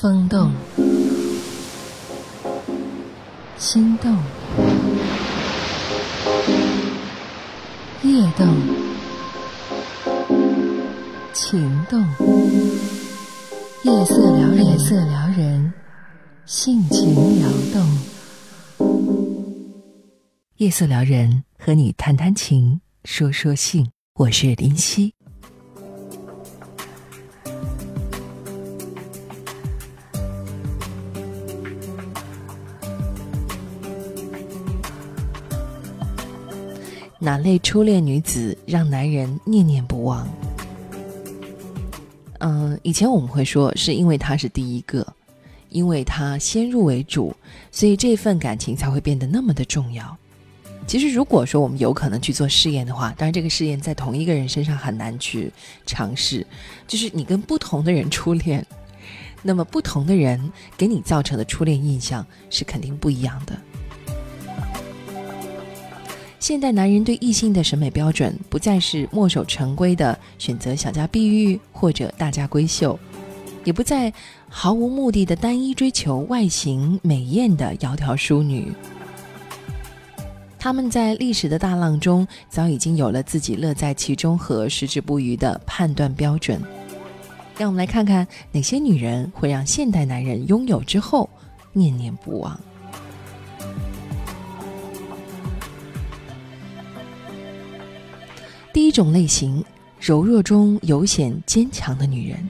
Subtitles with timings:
[0.00, 0.52] 风动，
[3.56, 4.16] 心动，
[8.04, 8.46] 夜动，
[11.32, 12.00] 情动，
[13.82, 15.72] 夜色撩人，夜色撩人，
[16.46, 17.98] 性情撩动，
[20.58, 25.17] 夜色撩人，和你谈谈情，说说性，我是林夕。
[37.28, 40.26] 哪类初恋女子让男人念念不忘？
[42.38, 45.06] 嗯，以前我们会说是因为她是第一个，
[45.68, 47.36] 因为她先入为主，
[47.70, 50.16] 所以这份感情才会变得那么的重要。
[50.86, 55.52] 其实，如果说我们有可能去做试验的话，当然这个试验在同一个人身上很难去
[55.84, 56.46] 尝试，
[56.86, 58.66] 就是你跟不同的人初恋，
[59.42, 63.54] 那么不同的人给你造成的初恋印象是肯定不一样的。
[66.40, 72.98] 现代男人对异性的审美标准不再是墨守成规的选择小家碧玉或者大家闺秀，
[73.64, 74.12] 也不再
[74.48, 78.72] 毫无目的的单一追求外形美艳的窈窕淑女。
[80.60, 86.60] 他们在历史的大浪中早已经有了自己乐在其中和矢志不渝的判断标准。
[87.56, 91.28] 让我们来看看哪些女人会让现代男人拥有之后
[91.72, 92.58] 念念不忘。
[98.72, 99.64] 第一种类型，
[99.98, 102.48] 柔弱中有显坚强的女人。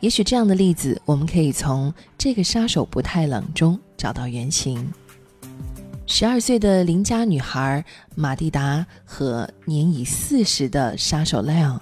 [0.00, 4.90] 也许这样的例子，我们可以从这个杀手不太冷中找到原型。
[6.06, 7.84] 十二岁的邻家女孩
[8.16, 11.80] 马蒂达和年已四十的杀手莱昂，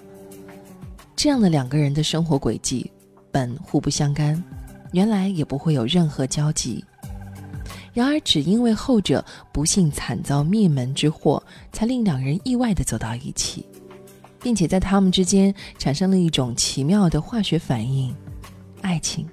[1.16, 2.90] 这样的两个人的生活轨迹
[3.30, 4.42] 本互不相干，
[4.92, 6.84] 原来也不会有任何交集。
[7.98, 13.66] 然而，只因为后者不幸惨遭灭门之祸，才令两人意外的走到一起，
[14.40, 18.14] 并且在他们之间产生了一种奇妙的化学反应——
[18.82, 19.26] 爱情。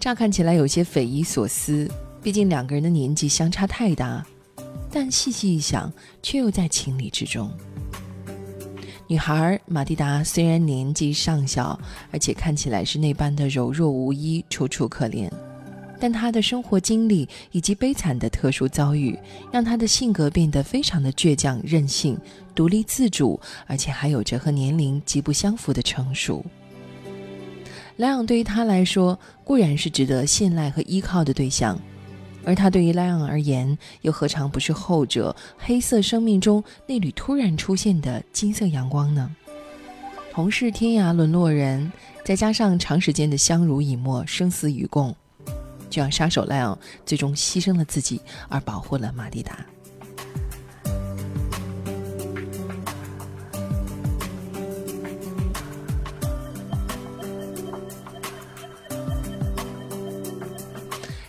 [0.00, 1.88] 乍看起来有些匪夷所思，
[2.20, 4.26] 毕竟两个人的年纪相差太大，
[4.90, 5.92] 但细细一想，
[6.24, 7.48] 却又在情理之中。
[9.06, 11.78] 女孩马蒂达虽然年纪尚小，
[12.10, 15.30] 而且看起来是那般的柔弱无依、楚楚可怜。
[16.04, 19.18] 但他的生活经历以及悲惨的特殊遭遇，
[19.50, 22.14] 让他的性格变得非常的倔强、任性、
[22.54, 26.44] 独立自主，而且还有着和年龄极不相符的成熟。
[27.96, 31.80] 莱昂对于他来说固然是值得信赖和依靠的对象，
[32.44, 39.34] 而他对于莱昂而言，又何尝不是后者黑色生命中那缕突然出现的金色阳光呢？
[40.30, 41.90] 同是天涯沦落人，
[42.22, 45.16] 再加上长时间的相濡以沫、生死与共。
[45.94, 49.64] 就让杀手莱昂最终牺牲了自己，而保护了马蒂达。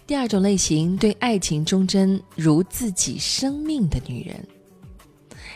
[0.07, 4.47] 第二种类型，对爱情忠贞如自己生命的女人，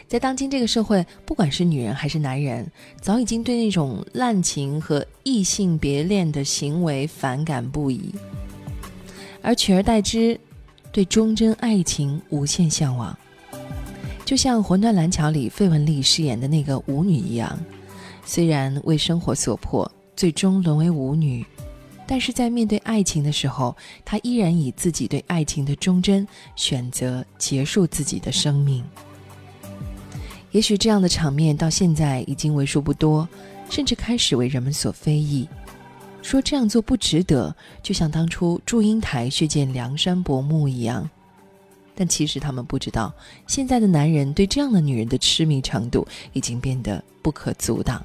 [0.07, 2.71] 在当今这个社会，不管是女人还是男人，
[3.01, 8.13] 早已经对那种滥情和异性别恋的行为反感不已。
[9.41, 10.39] 而取而代之，
[10.91, 13.17] 对忠贞爱情无限向往，
[14.25, 17.57] 就像《魂断蓝桥》里费雯丽饰演的那个舞女一样，
[18.25, 21.45] 虽然为生活所迫，最终沦为舞女，
[22.05, 28.83] 但是在面对爱情的时候，她依然以自己对爱情的忠贞，选择结束自己的生命。
[30.51, 33.27] 也许这样的场面到现在已经为数不多，
[33.69, 35.47] 甚至开始为人们所非议。
[36.21, 41.09] 说这样做不值得，就像当初祝英台血溅梁山伯墓一样。
[41.95, 43.13] 但其实他们不知道，
[43.47, 48.01] 现在的男人对这样的女人的痴迷程度已经变得不可阻挡。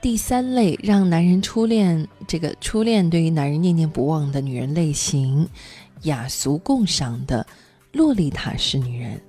[0.00, 5.48] 第三类让男人初恋，这个初恋对于男人念念不忘的女人类型。
[6.02, 7.46] 雅俗共赏的
[7.92, 9.20] 洛丽塔式女人，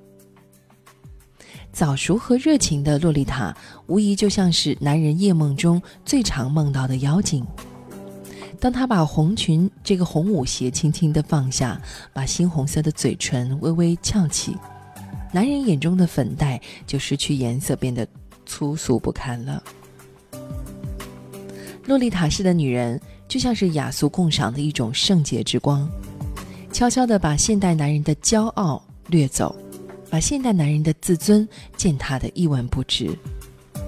[1.72, 3.56] 早熟和热情的洛丽塔，
[3.88, 7.46] 无疑就像是男人夜梦中最常梦到的妖精。
[8.60, 11.80] 当她把红裙这个红舞鞋轻轻的放下，
[12.12, 14.58] 把猩红色的嘴唇微微翘起，
[15.32, 18.08] 男人眼中的粉黛就失去颜色，变得
[18.46, 19.62] 粗俗不堪了。
[21.86, 25.88] 洛丽塔式的女人，就像是雅俗共赏的一种圣洁之光。
[26.74, 29.56] 悄悄地把现代男人的骄傲掠走，
[30.10, 31.48] 把现代男人的自尊
[31.78, 33.16] 践踏得一文不值，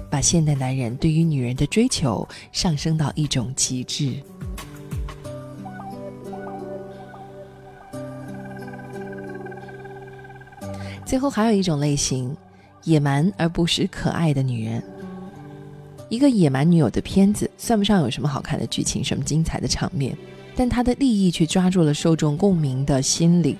[0.08, 4.14] 把现代男人对于女人的追求上升到一种极致。
[11.04, 12.34] 最后还有一种类型，
[12.84, 14.80] 野蛮而不失可爱的女人。
[16.08, 20.16] 一个野蛮女友的片子，算不上有什么好看的剧情，什么精彩的场面，
[20.56, 23.56] 但他的利益却抓住了受众共鸣的心理。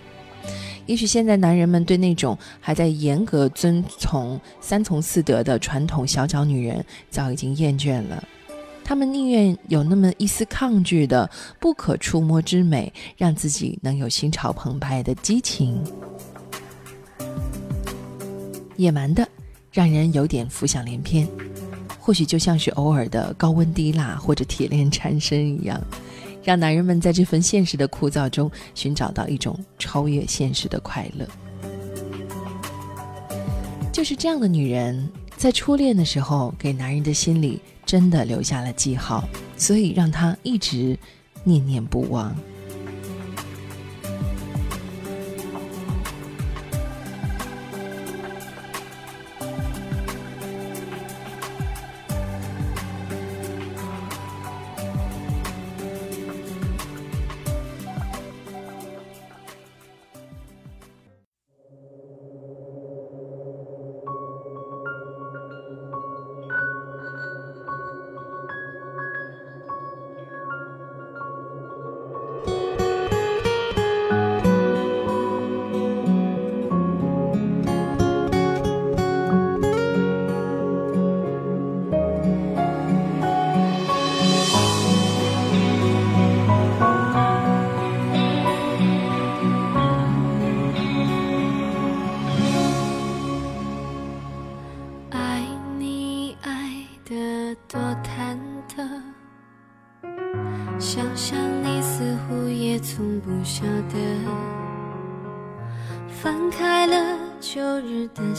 [0.86, 8.22] 也许现在男人们对那种还在严格遵从三从四德的传统小脚女人早已经厌倦了，
[8.84, 11.28] 他们宁愿有那么一丝抗拒的
[11.58, 15.82] 不可触摸之美，让自己能有心潮澎湃的激情。
[18.76, 19.26] 野蛮的，
[19.72, 21.26] 让人有点浮想联翩，
[21.98, 25.82] 或许就像是偶尔的高温低辣或者铁链缠身一样，
[26.46, 31.26] 让男人们在这份现实的枯燥中寻找到一种超越现实的快乐。
[33.92, 40.96] 就是这样的女人，在初恋的时候给男人的心里真的留下了记号，所以让他一直
[41.42, 42.32] 念念不忘。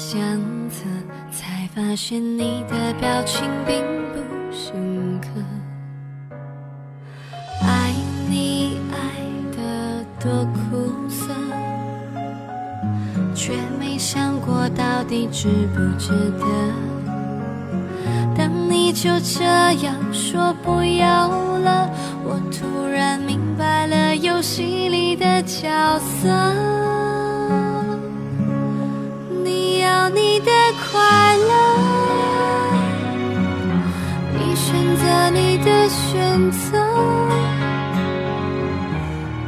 [0.09, 0.21] 相
[0.69, 0.86] 册，
[1.30, 3.83] 才发现你的表情并
[4.13, 4.19] 不
[4.50, 5.27] 深刻，
[7.62, 7.92] 爱
[8.30, 8.95] 你爱
[9.51, 11.33] 的多苦涩，
[13.36, 16.45] 却没想过到底值不值得。
[18.33, 21.27] 当你就这样说不要
[21.57, 21.89] 了，
[22.24, 25.68] 我突然明白了游戏里的角
[26.00, 26.30] 色。
[30.09, 30.51] 你要你的
[30.92, 31.48] 快乐。
[35.89, 36.77] 选择，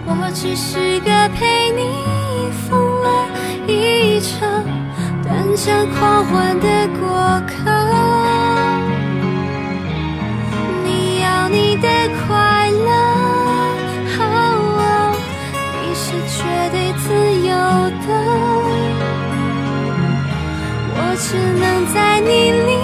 [0.06, 3.08] 我只是个陪你疯了
[3.68, 4.64] 一场
[5.22, 6.68] 短暂狂欢的
[7.00, 8.19] 过客。
[21.22, 22.79] 只能在你离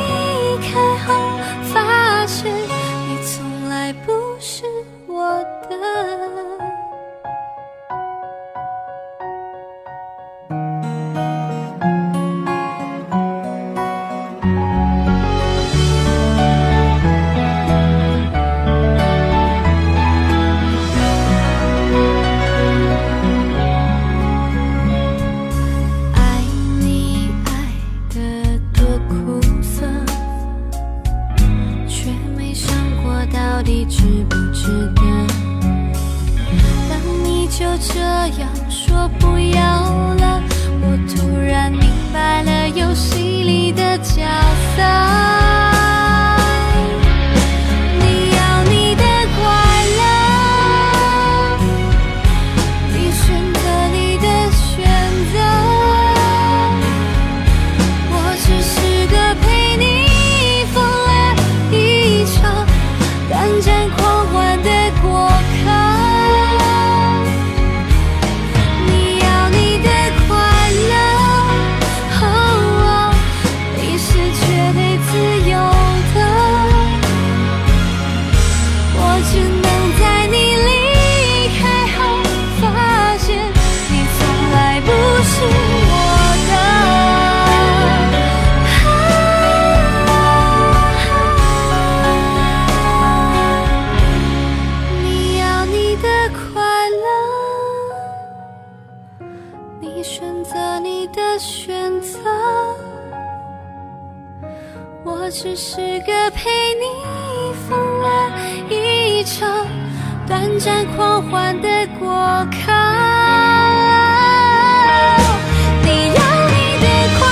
[105.26, 106.86] 我只是个陪你
[107.68, 108.32] 疯了
[108.70, 109.66] 一场
[110.28, 111.68] 短暂狂欢的
[111.98, 112.08] 过
[112.52, 112.72] 客，
[115.82, 116.86] 你要你的
[117.18, 117.26] 快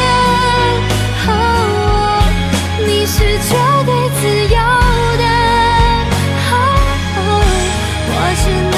[0.00, 0.02] 乐。
[1.28, 1.30] 哦，
[2.84, 3.14] 你是
[3.46, 3.54] 绝
[3.86, 4.20] 对自
[4.52, 4.58] 由
[5.16, 5.22] 的。
[8.10, 8.77] 我只能。